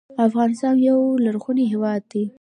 افغانستان 0.27 0.75
یو 0.87 0.99
لرغونی 1.25 1.65
هیواد 1.71 2.01
دی 2.11 2.23